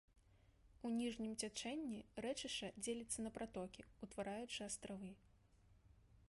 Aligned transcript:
У 0.87 0.89
ніжнім 0.99 1.35
цячэнні 1.41 1.99
рэчышча 2.27 2.71
дзеліцца 2.83 3.17
на 3.27 3.33
пратокі, 3.37 3.87
утвараючы 4.09 4.59
астравы. 4.71 5.13